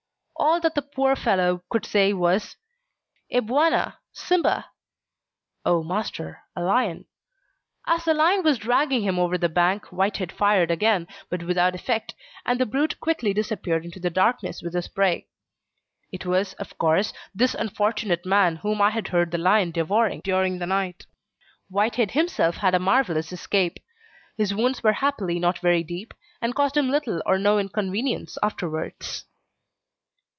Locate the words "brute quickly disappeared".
12.65-13.85